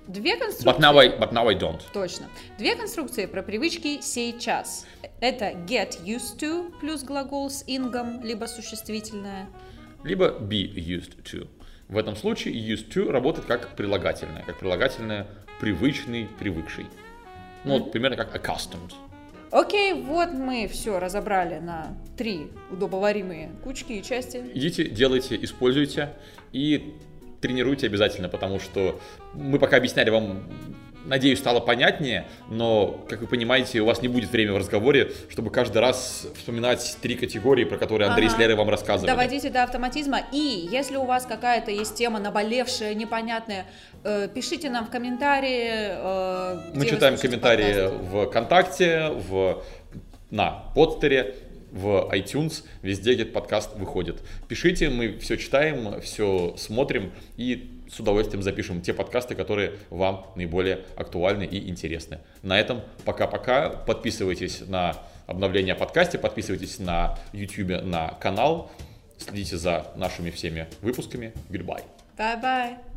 Две 0.07 0.35
But 0.35 0.39
конструкции. 0.39 0.81
now 0.81 0.97
I, 0.97 1.09
but 1.09 1.31
now 1.31 1.47
I 1.47 1.55
don't. 1.55 1.81
Точно. 1.93 2.25
Две 2.57 2.75
конструкции 2.75 3.27
про 3.27 3.43
привычки 3.43 4.01
сейчас. 4.01 4.87
Это 5.21 5.51
get 5.67 6.03
used 6.03 6.39
to 6.39 6.73
плюс 6.79 7.03
глагол 7.03 7.49
с 7.49 7.63
ингом, 7.67 8.23
либо 8.23 8.45
существительное. 8.45 9.47
Либо 10.03 10.39
be 10.39 10.73
used 10.73 11.21
to. 11.23 11.47
В 11.87 11.97
этом 11.97 12.15
случае 12.15 12.55
used 12.55 12.89
to 12.89 13.11
работает 13.11 13.45
как 13.45 13.75
прилагательное. 13.75 14.43
Как 14.43 14.57
прилагательное 14.59 15.27
привычный, 15.59 16.27
привыкший. 16.39 16.87
Ну, 17.63 17.77
вот 17.77 17.91
примерно 17.91 18.17
как 18.17 18.35
accustomed. 18.35 18.93
Окей, 19.51 19.93
вот 19.93 20.31
мы 20.31 20.67
все 20.67 20.99
разобрали 20.99 21.59
на 21.59 21.97
три 22.17 22.47
удобоваримые 22.69 23.49
кучки 23.63 23.93
и 23.93 24.03
части. 24.03 24.43
Идите, 24.53 24.85
делайте, 24.85 25.37
используйте 25.43 26.13
и 26.51 26.93
тренируйте 27.41 27.87
обязательно, 27.87 28.29
потому 28.29 28.59
что 28.59 28.99
мы 29.33 29.57
пока 29.57 29.77
объясняли 29.77 30.09
вам, 30.09 30.43
надеюсь, 31.05 31.39
стало 31.39 31.59
понятнее, 31.59 32.27
но, 32.49 33.05
как 33.09 33.21
вы 33.21 33.27
понимаете, 33.27 33.79
у 33.81 33.85
вас 33.85 34.01
не 34.01 34.07
будет 34.07 34.29
времени 34.31 34.53
в 34.53 34.57
разговоре, 34.57 35.11
чтобы 35.29 35.49
каждый 35.49 35.79
раз 35.79 36.27
вспоминать 36.37 36.97
три 37.01 37.15
категории, 37.15 37.63
про 37.63 37.77
которые 37.77 38.09
Андрей 38.09 38.27
Ага. 38.27 38.35
с 38.35 38.39
Лерой 38.39 38.55
вам 38.55 38.69
рассказывали. 38.69 39.09
Доводите 39.09 39.49
до 39.49 39.63
автоматизма. 39.63 40.21
И 40.31 40.67
если 40.71 40.95
у 40.97 41.05
вас 41.05 41.25
какая-то 41.25 41.71
есть 41.71 41.95
тема 41.95 42.19
наболевшая, 42.19 42.93
непонятная, 42.93 43.65
э, 44.03 44.27
пишите 44.33 44.69
нам 44.69 44.85
в 44.85 44.89
комментарии. 44.89 45.69
э, 45.71 46.71
Мы 46.73 46.85
читаем 46.85 47.17
комментарии 47.17 47.73
подкасты. 47.73 48.27
ВКонтакте, 48.27 49.09
в, 49.29 49.63
на 50.31 50.51
подстере, 50.75 51.35
в 51.71 52.09
iTunes, 52.13 52.63
везде, 52.81 53.13
где 53.13 53.25
подкаст 53.25 53.75
выходит. 53.75 54.21
Пишите, 54.47 54.89
мы 54.89 55.17
все 55.19 55.37
читаем, 55.37 56.01
все 56.01 56.55
смотрим 56.57 57.11
и 57.37 57.78
с 57.91 57.99
удовольствием 57.99 58.43
запишем 58.43 58.81
те 58.81 58.93
подкасты, 58.93 59.35
которые 59.35 59.73
вам 59.89 60.27
наиболее 60.35 60.85
актуальны 60.95 61.43
и 61.43 61.69
интересны. 61.69 62.19
На 62.41 62.59
этом 62.59 62.81
пока-пока. 63.05 63.69
Подписывайтесь 63.69 64.61
на 64.67 64.95
обновления 65.27 65.73
о 65.73 65.75
подкасте, 65.75 66.17
подписывайтесь 66.17 66.79
на 66.79 67.17
YouTube, 67.33 67.83
на 67.83 68.09
канал, 68.19 68.71
следите 69.17 69.57
за 69.57 69.91
нашими 69.95 70.29
всеми 70.29 70.67
выпусками. 70.81 71.33
Goodbye. 71.49 71.83
Bye-bye. 72.17 72.88